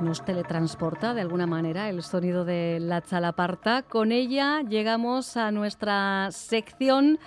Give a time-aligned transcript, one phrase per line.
[0.00, 3.82] nos teletransporta de alguna manera el sonido de la chalaparta.
[3.82, 7.18] Con ella llegamos a nuestra sección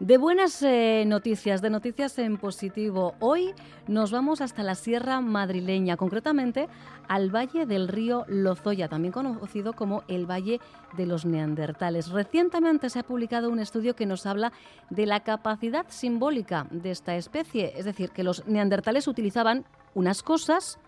[0.00, 3.14] de buenas eh, noticias, de noticias en positivo.
[3.20, 3.54] Hoy
[3.86, 6.68] nos vamos hasta la Sierra Madrileña, concretamente
[7.08, 10.60] al Valle del Río Lozoya, también conocido como el Valle
[10.96, 12.10] de los Neandertales.
[12.10, 14.52] Recientemente se ha publicado un estudio que nos habla
[14.90, 19.64] de la capacidad simbólica de esta especie, es decir, que los neandertales utilizaban
[19.94, 20.78] unas cosas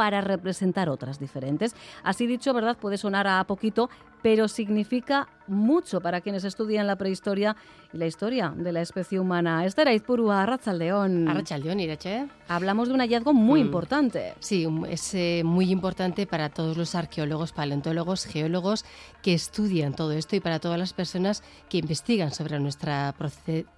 [0.00, 1.76] para representar otras diferentes.
[2.02, 2.74] Así dicho, ¿verdad?
[2.74, 3.90] Puede sonar a poquito,
[4.22, 7.56] pero significa mucho para quienes estudian la prehistoria
[7.92, 9.64] y la historia de la especie humana.
[9.66, 11.28] Esther Aizpurua, Arrachaldeón.
[11.28, 12.28] Arrachaldeón, Irache.
[12.48, 13.66] Hablamos de un hallazgo muy mm.
[13.66, 14.34] importante.
[14.40, 18.84] Sí, es eh, muy importante para todos los arqueólogos, paleontólogos, geólogos
[19.22, 23.14] que estudian todo esto y para todas las personas que investigan sobre nuestra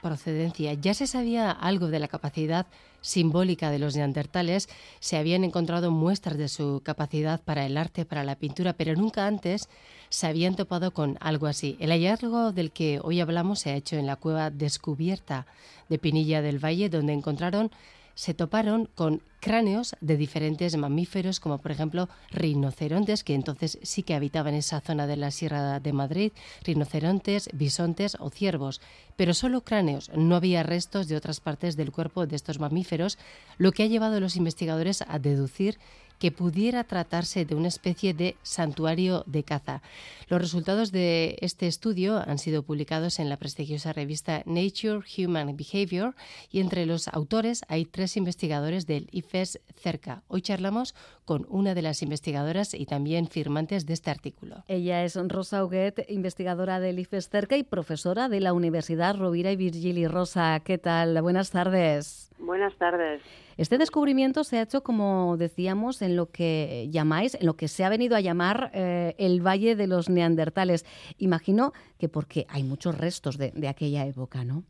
[0.00, 0.74] procedencia.
[0.74, 2.66] Ya se sabía algo de la capacidad
[3.02, 4.68] simbólica de los neandertales,
[5.00, 9.26] se habían encontrado muestras de su capacidad para el arte, para la pintura, pero nunca
[9.26, 9.68] antes
[10.08, 11.61] se habían topado con algo así.
[11.62, 15.46] El hallazgo del que hoy hablamos se ha hecho en la cueva descubierta
[15.88, 17.70] de Pinilla del Valle, donde encontraron
[18.14, 24.14] se toparon con cráneos de diferentes mamíferos, como por ejemplo rinocerontes, que entonces sí que
[24.14, 26.32] habitaban esa zona de la Sierra de Madrid,
[26.64, 28.80] rinocerontes, bisontes o ciervos,
[29.16, 33.18] pero solo cráneos, no había restos de otras partes del cuerpo de estos mamíferos,
[33.56, 35.78] lo que ha llevado a los investigadores a deducir
[36.22, 39.82] que pudiera tratarse de una especie de santuario de caza.
[40.28, 46.14] Los resultados de este estudio han sido publicados en la prestigiosa revista Nature Human Behavior
[46.48, 50.22] y entre los autores hay tres investigadores del IFES cerca.
[50.28, 54.64] Hoy charlamos con una de las investigadoras y también firmantes de este artículo.
[54.68, 59.56] Ella es Rosa Huguet, investigadora del IFES cerca y profesora de la Universidad Rovira y
[59.56, 60.06] Virgili.
[60.08, 61.20] Rosa, ¿qué tal?
[61.22, 62.30] Buenas tardes.
[62.38, 63.22] Buenas tardes.
[63.56, 67.84] Este descubrimiento se ha hecho, como decíamos, en lo que llamáis, en lo que se
[67.84, 70.84] ha venido a llamar eh, el Valle de los Neandertales.
[71.18, 74.64] Imagino que porque hay muchos restos de, aquella época, ¿no?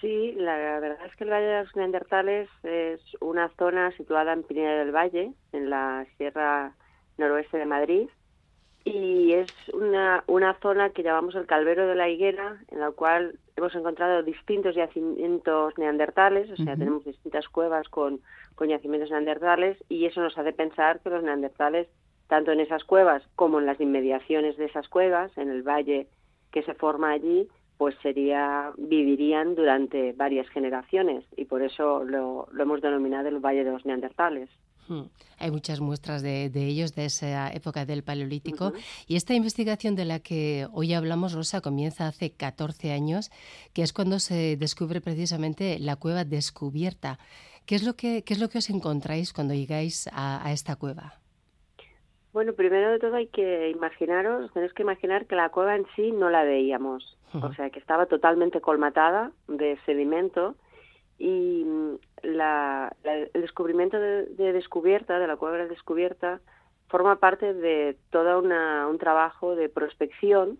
[0.00, 4.44] Sí, la verdad es que el Valle de los Neandertales es una zona situada en
[4.44, 6.74] Pineda del Valle, en la Sierra
[7.16, 8.08] Noroeste de Madrid,
[8.84, 13.38] y es una, una zona que llamamos el Calvero de la Higuera, en la cual
[13.56, 18.20] hemos encontrado distintos yacimientos neandertales, o sea, tenemos distintas cuevas con,
[18.54, 21.88] con yacimientos neandertales, y eso nos hace pensar que los neandertales,
[22.28, 26.06] tanto en esas cuevas como en las inmediaciones de esas cuevas, en el valle
[26.52, 32.62] que se forma allí, pues sería vivirían durante varias generaciones y por eso lo, lo
[32.62, 34.50] hemos denominado el Valle de los Neandertales.
[34.88, 35.02] Hmm.
[35.38, 38.72] Hay muchas muestras de, ellos de esa época del Paleolítico.
[39.06, 43.30] Y esta investigación de la que hoy hablamos, Rosa, comienza hace 14 años,
[43.72, 47.18] que es cuando se descubre precisamente la cueva descubierta.
[47.66, 51.17] ¿Qué es lo que, qué es lo que os encontráis cuando llegáis a, esta cueva?
[52.32, 56.12] Bueno, primero de todo hay que imaginaros, tenéis que imaginar que la cueva en sí
[56.12, 60.54] no la veíamos, o sea que estaba totalmente colmatada de sedimento
[61.18, 66.40] y mm, la, el descubrimiento de, descubierta, de la cueva de descubierta,
[66.88, 70.58] forma parte de todo un trabajo de prospección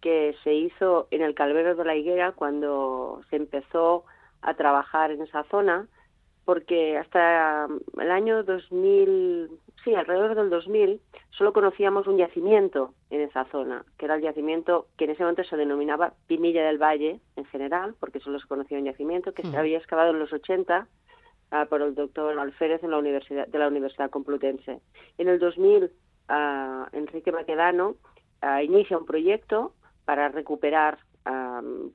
[0.00, 4.04] que se hizo en el Calvero de la Higuera cuando se empezó
[4.42, 5.86] a trabajar en esa zona
[6.44, 7.68] porque hasta
[8.00, 9.50] el año 2000,
[9.84, 14.88] sí, alrededor del 2000, solo conocíamos un yacimiento en esa zona, que era el yacimiento
[14.96, 18.78] que en ese momento se denominaba Pinilla del Valle en general, porque solo se conocía
[18.78, 20.86] un yacimiento que se había excavado en los 80
[21.50, 24.80] ah, por el doctor Alférez en la universidad, de la Universidad Complutense.
[25.18, 25.90] En el 2000,
[26.28, 27.96] ah, Enrique Maquedano
[28.40, 29.74] ah, inicia un proyecto
[30.04, 30.98] para recuperar,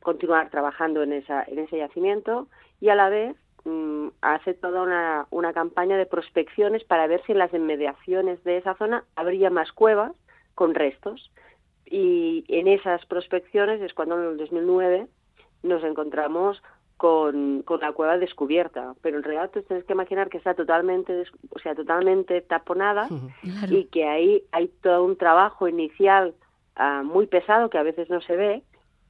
[0.01, 2.47] continuar trabajando en, esa, en ese yacimiento
[2.79, 3.35] y a la vez
[3.65, 3.94] Mm,
[4.33, 8.75] hace toda una, una campaña de prospecciones para ver si en las inmediaciones de esa
[8.75, 10.13] zona habría más cuevas
[10.55, 11.31] con restos.
[11.85, 15.07] Y en esas prospecciones es cuando en el 2009
[15.63, 16.61] nos encontramos
[16.97, 21.25] con, con la cueva descubierta, pero en realidad tú tienes que imaginar que está totalmente,
[21.49, 23.07] o sea, totalmente taponada
[23.69, 26.33] y que ahí hay todo un trabajo inicial
[26.75, 28.63] ah, muy pesado que a veces no se ve,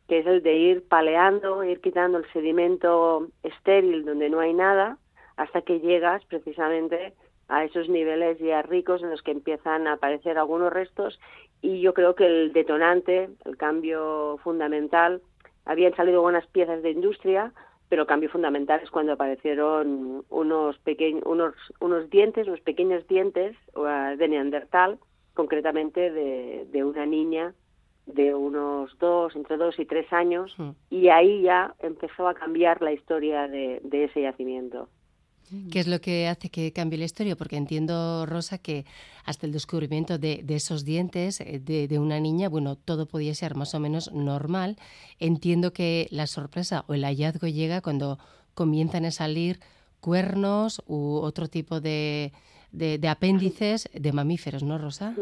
[0.07, 4.97] que es el de ir paleando, ir quitando el sedimento estéril donde no hay nada,
[5.37, 7.13] hasta que llegas precisamente
[7.47, 11.19] a esos niveles ya ricos en los que empiezan a aparecer algunos restos
[11.61, 15.21] y yo creo que el detonante, el cambio fundamental,
[15.65, 17.53] habían salido buenas piezas de industria,
[17.89, 23.55] pero el cambio fundamental es cuando aparecieron unos pequeños unos unos dientes, unos pequeños dientes
[23.75, 24.99] uh, de Neandertal,
[25.33, 27.53] concretamente de, de una niña
[28.05, 30.55] de unos dos, entre dos y tres años,
[30.89, 34.89] y ahí ya empezó a cambiar la historia de, ese yacimiento.
[35.71, 37.35] ¿Qué es lo que hace que cambie la historia?
[37.35, 38.85] Porque entiendo, Rosa, que
[39.25, 43.75] hasta el descubrimiento de, esos dientes eh, de, una niña, bueno, todo podía ser más
[43.75, 44.77] o menos normal.
[45.19, 48.17] Entiendo que la sorpresa o el hallazgo llega cuando
[48.53, 49.59] comienzan a salir
[49.99, 52.31] cuernos u otro tipo de,
[53.07, 55.15] apéndices de mamíferos, ¿no, Rosa?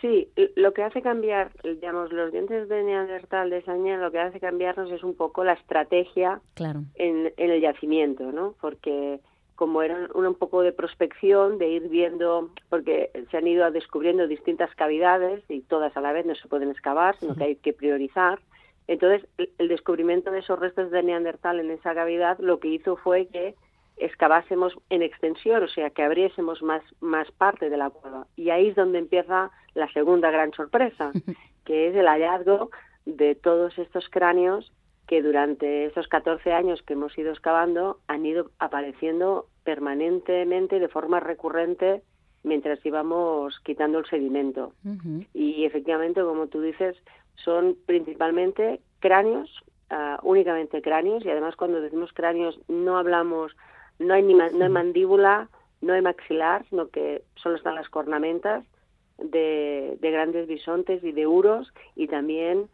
[0.00, 4.38] Sí, lo que hace cambiar, digamos, los dientes de Neandertal de Saña, lo que hace
[4.40, 6.82] cambiarnos es un poco la estrategia claro.
[6.96, 8.54] en, en el yacimiento, ¿no?
[8.60, 9.20] Porque
[9.56, 14.72] como era un, poco de prospección, de ir viendo, porque se han ido descubriendo distintas
[14.74, 18.38] cavidades y todas a la vez no se pueden excavar, sino que hay que priorizar.
[18.86, 19.26] Entonces,
[19.58, 23.54] el descubrimiento de esos restos de Neandertal en esa cavidad lo que hizo fue que
[23.96, 28.26] excavásemos en extensión, o sea, que abriésemos más, más parte de la cueva.
[28.36, 31.12] Y ahí es donde empieza la segunda gran sorpresa,
[31.64, 32.70] que es el hallazgo
[33.06, 34.70] de todos estos cráneos
[35.06, 41.20] que durante esos 14 años que hemos ido excavando han ido apareciendo permanentemente, de forma
[41.20, 42.02] recurrente,
[42.42, 44.72] mientras íbamos quitando el sedimento.
[45.34, 46.96] Y efectivamente, como tú dices,
[47.34, 49.50] son principalmente cráneos,
[49.90, 53.56] ah, únicamente cráneos, y además cuando decimos cráneos no hablamos,
[53.98, 55.48] no hay, ni no hay mandíbula,
[55.80, 58.64] no hay maxilar, sino que solo están las cornamentas
[59.18, 62.68] de, de grandes bisontes y de uros, y también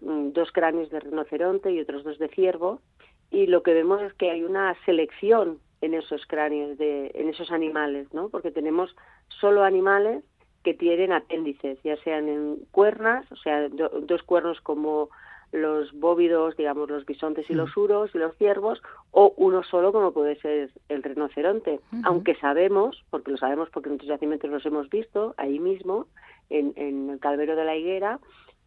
[0.00, 2.80] Mm, dos cráneos de rinoceronte y otros dos de ciervo
[3.30, 7.50] y lo que vemos es que hay una selección en esos cráneos de en esos
[7.50, 8.28] animales, ¿no?
[8.28, 8.94] Porque tenemos
[9.40, 10.22] solo animales
[10.62, 15.08] que tienen apéndices, ya sean en cuernas, o sea, dos cuernos como
[15.52, 18.80] los bóvidos, digamos, los bisontes y los uros y los ciervos,
[19.10, 21.80] o uno solo como puede ser el rinoceronte.
[22.04, 26.06] Aunque sabemos, porque lo sabemos porque en otros yacimientos los hemos visto, ahí mismo,
[26.50, 28.20] en, en el Calvero de la Higuera,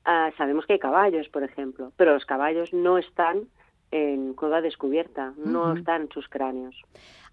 [0.05, 3.47] Ah, sabemos que hay caballos, por ejemplo, pero los caballos no están
[3.91, 6.75] en cueva descubierta, no están en sus cráneos.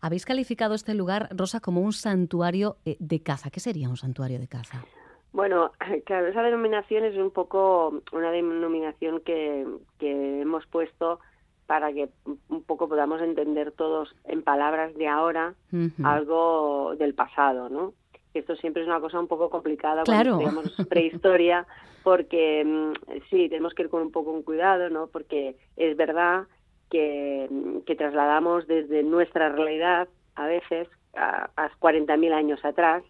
[0.02, 3.50] Habéis calificado este lugar, Rosa, como un santuario eh, de caza.
[3.50, 4.84] ¿Qué sería un santuario de caza?
[5.32, 5.72] Bueno,
[6.04, 9.66] claro, esa denominación es un poco una denominación que,
[9.98, 11.20] que hemos puesto
[11.66, 12.08] para que
[12.48, 15.54] un poco podamos entender todos en palabras de ahora
[16.02, 17.94] algo del pasado, ¿no?
[18.34, 21.66] Esto siempre es una cosa un poco complicada cuando tenemos prehistoria,
[22.02, 22.92] porque mm,
[23.28, 25.08] sí, tenemos que ir con un poco un cuidado, ¿no?
[25.08, 26.44] Porque es verdad
[26.90, 33.02] que, mm, que trasladamos desde nuestra realidad a veces a, a 40.000 años atrás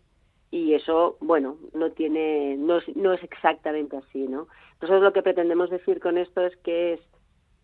[0.51, 4.49] y eso, bueno, no tiene, no es, no es exactamente así, ¿no?
[4.81, 7.01] Nosotros lo que pretendemos decir con esto es que es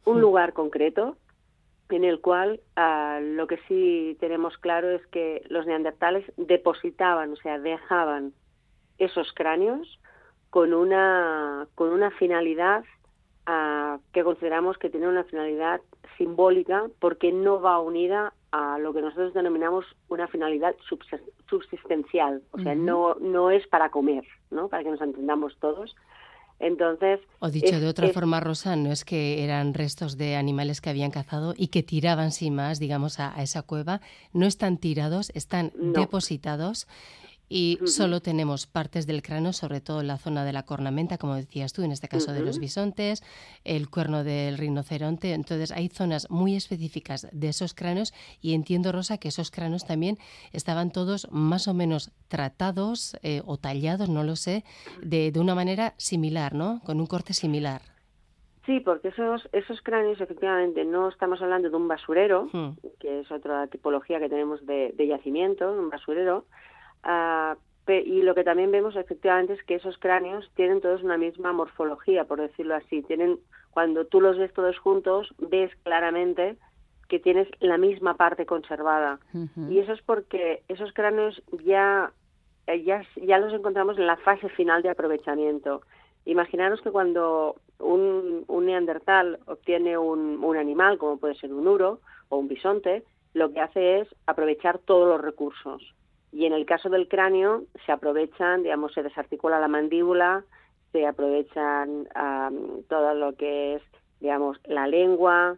[0.04, 1.16] un lugar concreto
[1.90, 7.36] en el cual ah, lo que sí tenemos claro es que los neandertales depositaban, o
[7.36, 8.32] sea, dejaban
[8.98, 10.00] esos cráneos
[10.50, 12.84] con una, con una finalidad
[13.46, 15.80] ah, que consideramos que tiene una finalidad
[16.16, 20.74] simbólica porque no va unida a lo que nosotros denominamos una finalidad
[21.48, 24.68] subsistencial, o sea, no, no es para comer, ¿no?
[24.68, 25.94] para que nos entendamos todos,
[26.58, 27.20] entonces.
[27.38, 31.10] O dicho de otra forma, Rosa, no es que eran restos de animales que habían
[31.10, 34.00] cazado y que tiraban sin más, digamos, a, esa cueva.
[34.32, 36.86] No están tirados, están depositados
[37.48, 41.36] y solo tenemos partes del cráneo, sobre todo en la zona de la cornamenta, como
[41.36, 43.22] decías tú, en este caso de los bisontes,
[43.64, 45.32] el cuerno del rinoceronte.
[45.32, 50.18] Entonces hay zonas muy específicas de esos cráneos y entiendo, Rosa, que esos cráneos también
[50.52, 54.64] estaban todos más o menos tratados eh, o tallados, no lo sé,
[55.02, 56.80] de, de una manera similar, ¿no?
[56.84, 57.82] Con un corte similar.
[58.66, 62.70] Sí, porque esos, esos cráneos efectivamente no estamos hablando de un basurero, hmm.
[62.98, 66.46] que es otra tipología que tenemos de, de yacimiento, un basurero,
[67.08, 67.56] Ah,
[67.88, 72.24] y lo que también vemos efectivamente es que esos cráneos tienen todos una misma morfología,
[72.24, 73.02] por decirlo así.
[73.02, 73.38] Tienen,
[73.70, 76.56] cuando tú los ves todos juntos, ves claramente
[77.08, 79.20] que tienes la misma parte conservada.
[79.70, 82.10] Y eso es porque esos cráneos ya,
[82.66, 85.82] ya, ya los encontramos en la fase final de aprovechamiento.
[86.24, 92.00] Imaginaros que cuando un, un neandertal obtiene un, un animal, como puede ser un uro
[92.30, 95.94] o un bisonte, lo que hace es aprovechar todos los recursos
[96.36, 100.44] y en el caso del cráneo se aprovechan, digamos, se desarticula la mandíbula,
[100.92, 102.06] se aprovechan
[102.90, 103.82] todo lo que es,
[104.20, 105.56] digamos, la lengua,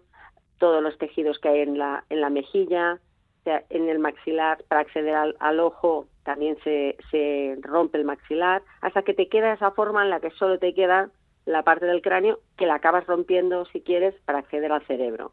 [0.59, 3.01] todos los tejidos que hay en la, en la mejilla,
[3.45, 9.15] en el maxilar, para acceder al, ojo también se, se rompe el maxilar, hasta que
[9.15, 11.11] te queda esa forma en la que solo te queda
[11.45, 15.33] la parte del cráneo que la acabas rompiendo, si quieres, para acceder al cerebro.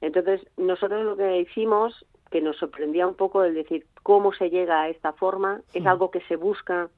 [0.00, 4.82] Entonces, nosotros lo que hicimos que nos sorprendía un poco el decir cómo se llega
[4.82, 6.88] a esta forma, es algo que se busca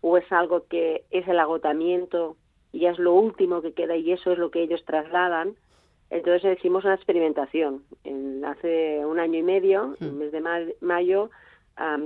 [0.00, 2.36] o es algo que es el agotamiento
[2.72, 5.54] y es lo último que queda y eso es lo que ellos trasladan.
[6.10, 7.84] Entonces hicimos una experimentación.
[8.02, 11.30] En, hace un año y medio, en el mes de mayo,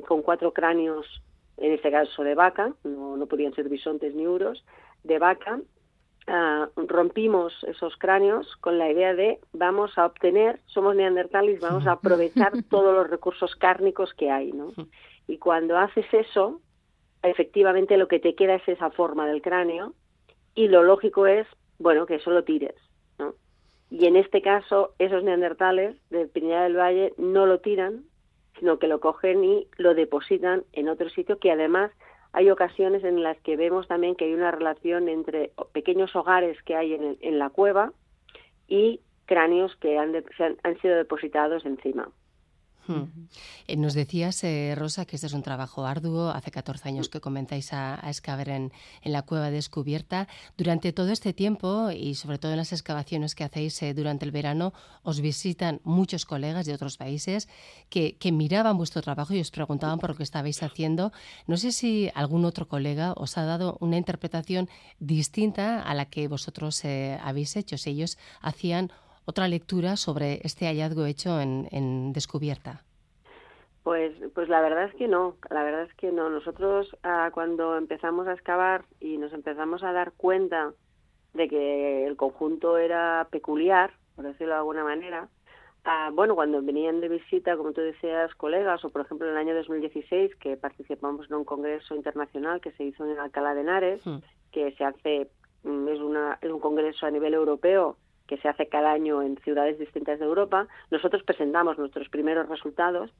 [0.06, 1.06] con cuatro cráneos,
[1.56, 4.62] en este caso de vaca, no, no podían ser bisontes ni uros,
[5.04, 5.58] de vaca,
[6.26, 11.92] Ah, rompimos esos cráneos con la idea de vamos a obtener, somos neandertales, vamos a
[11.92, 14.72] aprovechar todos los recursos cárnicos que hay, ¿no?
[15.28, 16.62] Y cuando haces eso,
[17.22, 19.92] efectivamente lo que te queda es esa forma del cráneo
[20.54, 21.46] y lo lógico es,
[21.78, 22.76] bueno, que eso lo tires,
[23.18, 23.34] ¿no?
[23.90, 28.04] Y en este caso, esos neandertales de Pirineo del Valle no lo tiran,
[28.58, 31.90] sino que lo cogen y lo depositan en otro sitio que además
[32.34, 36.74] hay ocasiones en las que vemos también que hay una relación entre pequeños hogares que
[36.74, 37.92] hay en, la cueva
[38.66, 40.12] y cráneos que han,
[40.64, 42.08] han sido depositados encima.
[42.86, 43.28] Hmm.
[43.66, 46.28] Eh, nos decías, eh, Rosa, que este es un trabajo arduo.
[46.30, 48.72] Hace 14 años que comenzáis a, excavar en,
[49.02, 50.28] la cueva descubierta.
[50.58, 54.32] Durante todo este tiempo y sobre todo en las excavaciones que hacéis eh, durante el
[54.32, 54.72] verano,
[55.02, 57.48] os visitan muchos colegas de otros países
[57.88, 61.12] que, miraban vuestro trabajo y os preguntaban por lo que estabais haciendo.
[61.46, 66.26] No sé si algún otro colega os ha dado una interpretación distinta a la que
[66.26, 66.82] vosotros
[67.22, 67.78] habéis hecho.
[67.78, 68.90] Si ellos hacían
[69.26, 72.82] otra lectura sobre este hallazgo hecho en, descubierta.
[73.82, 76.30] Pues, pues la verdad es que no, la verdad es que no.
[76.30, 80.72] Nosotros ah, cuando empezamos a excavar y nos empezamos a dar cuenta
[81.34, 85.28] de que el conjunto era peculiar, por decirlo de alguna manera,
[85.84, 89.38] ah, bueno, cuando venían de visita, como tú decías, colegas, o por ejemplo en el
[89.38, 94.06] año 2016, que participamos en un congreso internacional que se hizo en Alcalá de Henares,
[94.06, 94.18] hmm.
[94.50, 95.28] que se hace,
[95.64, 99.36] mm, es, una, es un congreso a nivel europeo que se hace cada año en
[99.38, 103.10] ciudades distintas de Europa, nosotros presentamos nuestros primeros resultados,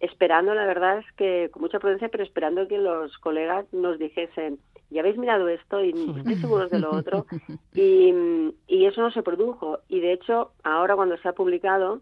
[0.00, 4.58] esperando, la verdad es que con mucha prudencia, pero esperando que los colegas nos dijesen,
[4.90, 7.26] ya habéis mirado esto y estoy seguros de lo otro,
[7.74, 8.12] y,
[8.66, 9.80] y eso no se produjo.
[9.88, 12.00] Y de hecho, ahora cuando se ha publicado,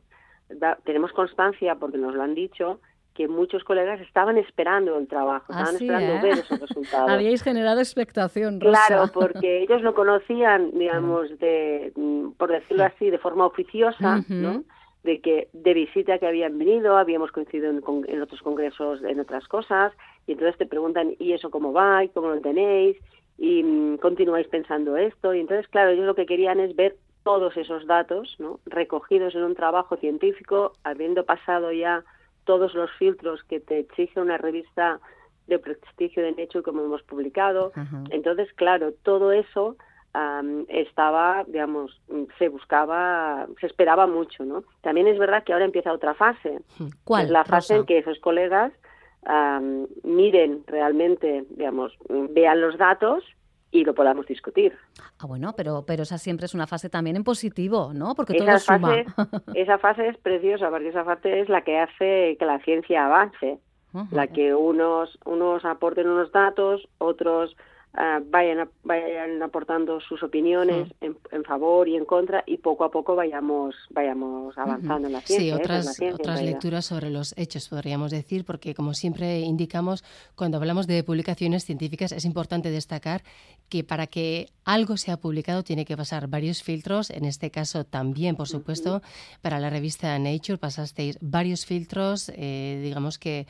[0.84, 2.80] tenemos constancia, porque nos lo han dicho,
[3.14, 6.20] que muchos colegas estaban esperando el trabajo, ah, estaban esperando ¿eh?
[6.22, 7.10] ver esos resultados.
[7.10, 8.86] Habíais generado expectación, Rosa.
[8.86, 14.64] Claro, porque ellos no conocían, digamos, de, mm, por decirlo así, de forma oficiosa, ¿no?
[15.02, 19.92] de que de visita que habían venido, habíamos coincidido en, otros congresos, en otras cosas,
[20.26, 22.04] y entonces te preguntan, ¿y eso cómo va?
[22.04, 22.96] ¿Y cómo lo tenéis?
[23.36, 25.34] ¿Y mm, continuáis pensando esto?
[25.34, 28.60] Y entonces, claro, ellos lo que querían es ver todos esos datos, ¿no?
[28.66, 32.04] recogidos en un trabajo científico, habiendo pasado ya
[32.44, 35.00] todos los filtros que te exige una revista
[35.46, 37.72] de prestigio de Nature como hemos publicado.
[38.10, 39.76] Entonces, claro, todo eso
[40.68, 42.00] estaba, digamos,
[42.38, 44.64] se buscaba, se esperaba mucho, ¿no?
[44.82, 46.60] También es verdad que ahora empieza otra fase.
[47.04, 47.24] ¿Cuál?
[47.24, 48.72] Es la fase en que esos colegas
[50.02, 53.24] miren realmente, digamos, vean los datos
[53.72, 54.76] y lo podamos discutir.
[55.18, 58.14] Ah, bueno, pero, pero esa siempre es una fase también en positivo, ¿no?
[58.14, 59.06] Porque todo esa Fase,
[59.54, 63.58] esa fase es preciosa, porque esa fase es la que hace que la ciencia avance,
[64.10, 67.56] la que unos, unos aporten unos datos, otros
[67.94, 73.14] Ah, vayan, vayan aportando sus opiniones en, favor y en contra y poco a poco
[73.14, 75.38] vayamos, vayamos avanzando en la ciencia.
[75.38, 75.54] Sí, ¿eh?
[75.54, 80.04] otras, otras lecturas sobre los hechos, podríamos decir, porque como siempre indicamos,
[80.36, 83.22] cuando hablamos de publicaciones científicas es importante destacar
[83.68, 88.36] que para que algo sea publicado tiene que pasar varios filtros, en este caso también,
[88.36, 89.02] por supuesto,
[89.42, 93.46] para la revista Nature pasasteis varios filtros, eh, digamos que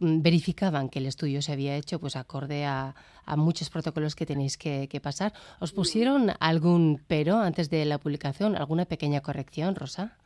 [0.00, 2.94] verificaban que el estudio se había hecho pues acorde a,
[3.36, 5.32] muchos protocolos que tenéis que, pasar.
[5.60, 10.16] ¿Os pusieron algún pero antes de la publicación, alguna pequeña corrección, Rosa?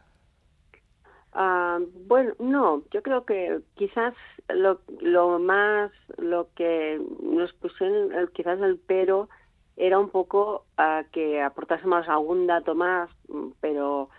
[1.32, 4.14] Ah, bueno, no, yo creo que quizás
[4.48, 9.28] lo, lo más, lo que nos pusieron, quizás el pero
[9.76, 14.10] era un poco a que aportásemos algún dato más, mm, pero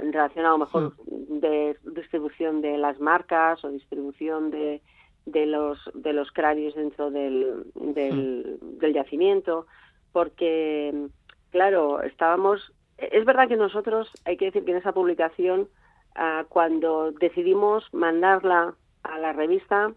[0.00, 1.11] en relación a lo mejor hmm.
[1.40, 4.82] De distribución de las marcas o distribución de,
[5.26, 9.66] de los de los cráneos dentro del, del, del yacimiento
[10.12, 11.08] porque
[11.50, 15.68] claro estábamos es verdad que nosotros hay que decir que en esa publicación
[16.14, 19.92] ah, cuando decidimos mandarla a la revista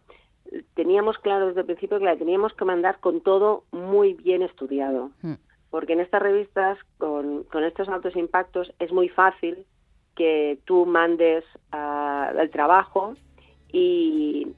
[0.75, 5.11] teníamos claro desde el principio que la teníamos que mandar con todo muy bien estudiado.
[5.21, 5.33] Hmm
[5.75, 9.65] porque en estas revistas, con, estos altos impactos, es muy fácil
[10.15, 11.43] que tú mandes
[11.73, 13.15] uh, el trabajo
[13.71, 14.51] y,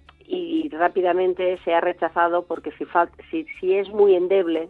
[0.69, 2.71] rápidamente sea rechazado porque
[3.31, 4.69] si, si, es muy endeble,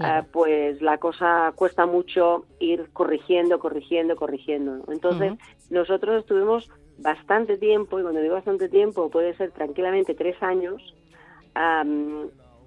[0.00, 4.84] ah, pues la cosa cuesta mucho ir corrigiendo, corrigiendo, corrigiendo.
[4.90, 5.34] Entonces,
[5.68, 10.94] nosotros estuvimos bastante tiempo, y cuando digo bastante tiempo, puede ser tranquilamente tres años,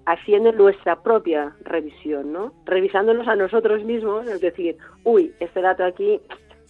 [0.06, 2.52] haciendo nuestra propia revisión, ¿no?
[2.64, 6.20] Revisándonos a nosotros mismos, es decir, uy, este dato aquí,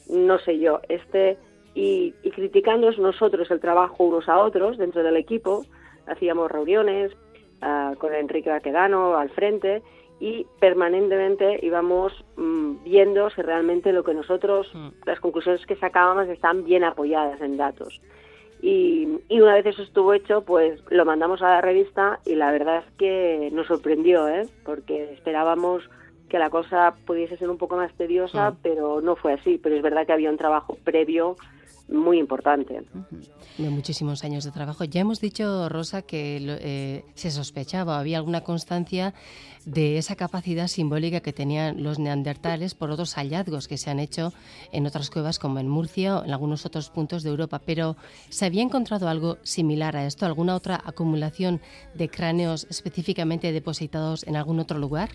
[0.09, 1.37] no sé yo, este,
[1.75, 5.65] y, y criticándonos nosotros el trabajo unos a otros dentro del equipo,
[6.07, 7.13] hacíamos reuniones
[7.63, 9.83] uh, con Enrique Baquedano al frente
[10.21, 14.89] y permanentemente íbamos mmm, viendo si realmente lo que nosotros, mm.
[15.07, 18.01] las conclusiones que sacábamos están bien apoyadas en datos.
[18.61, 22.51] Y, y, una vez eso estuvo hecho, pues lo mandamos a la revista y la
[22.51, 24.49] verdad es que nos sorprendió, ¿eh?
[24.65, 25.89] porque esperábamos
[26.29, 29.59] que la cosa pudiese ser un poco más tediosa, pero no fue así.
[29.59, 31.37] Pero es verdad que había un trabajo previo
[31.89, 32.83] muy importante.
[33.57, 34.85] De muchísimos años de trabajo.
[34.85, 39.15] Ya hemos dicho, Rosa, que eh, se sospechaba, había alguna constancia
[39.65, 44.33] de esa capacidad simbólica que tenían los neandertales por otros hallazgos que se han hecho
[44.73, 47.61] en otras cuevas como en Murcia o en algunos otros puntos de Europa.
[47.65, 47.97] Pero
[48.29, 50.27] ¿se había encontrado algo similar a esto?
[50.27, 51.61] ¿Alguna otra acumulación
[51.95, 55.11] de cráneos específicamente depositados en algún otro lugar?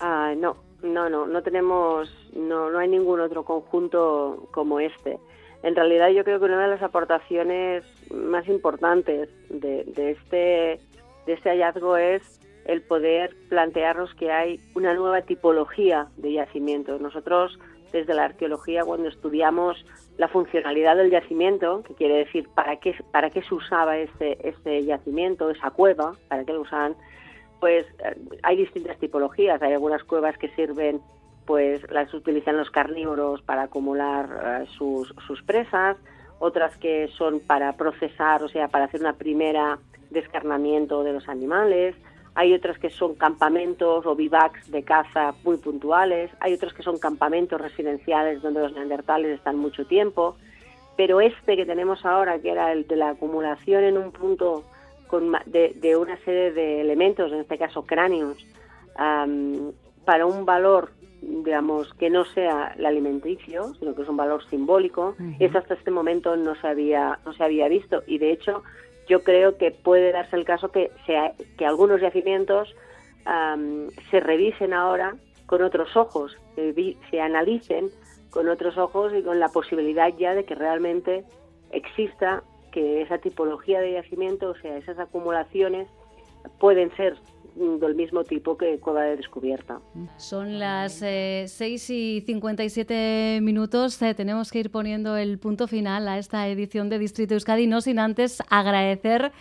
[0.00, 5.18] Ah, no, no, no, no tenemos, no, no hay ningún otro conjunto como este
[5.62, 10.80] en realidad yo creo que una de las aportaciones más importantes de, este,
[11.26, 17.00] de este hallazgo es el poder plantearnos que hay una nueva tipología de yacimientos.
[17.00, 17.58] Nosotros,
[17.92, 19.84] desde la arqueología, cuando estudiamos
[20.16, 24.84] la funcionalidad del yacimiento, que quiere decir para qué, para qué se usaba este, este
[24.84, 26.94] yacimiento, esa cueva, para qué lo usaban,
[27.60, 29.62] pues eh, hay distintas tipologías.
[29.62, 31.00] Hay algunas cuevas que sirven
[31.46, 35.96] pues las utilizan los carnívoros para acumular sus, sus presas,
[36.38, 39.78] otras que son para procesar, o sea, para hacer una primera
[40.10, 41.96] descarnamiento de los animales,
[42.34, 46.98] hay otras que son campamentos o bivacs de caza muy puntuales, hay otras que son
[46.98, 50.36] campamentos residenciales donde los neandertales están mucho tiempo,
[50.96, 54.64] pero este que tenemos ahora, que era el de la acumulación en un punto
[55.10, 58.38] con de, de una serie de elementos, en este caso cráneos,
[58.96, 59.72] um,
[60.04, 65.16] para un valor digamos, que no sea el alimenticio, sino que es un valor simbólico,
[65.38, 68.02] eso hasta este momento no se había, no se había visto.
[68.06, 68.62] Y de hecho,
[69.06, 72.74] yo creo que puede darse el caso que, sea, que algunos yacimientos
[74.10, 77.90] se revisen ahora con otros ojos, se, se analicen
[78.30, 81.24] con otros ojos y con la posibilidad ya de que realmente
[81.70, 85.88] exista que esa tipología de yacimiento, o sea, esas acumulaciones,
[86.58, 87.16] pueden ser
[87.54, 89.80] del mismo tipo que Cueva de Descubierta.
[90.16, 94.00] Son las eh, 6 y 57 minutos.
[94.02, 97.80] Eh, tenemos que ir poniendo el punto final a esta edición de Distrito Euskadi, no
[97.80, 99.32] sin antes agradecer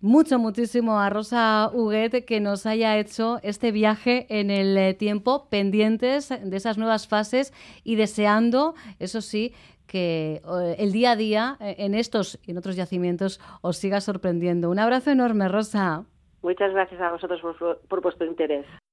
[0.00, 5.46] mucho, muchísimo a Rosa Huguet que nos haya hecho este viaje en el eh, tiempo,
[5.48, 9.54] pendientes de esas nuevas fases y deseando, eso sí,
[9.86, 10.40] que
[10.78, 14.70] el día a día eh, en estos y en otros yacimientos os siga sorprendiendo.
[14.70, 16.04] Un abrazo enorme, Rosa.
[16.42, 17.40] Muchas gracias a vosotros
[17.88, 18.66] por vuestro interés.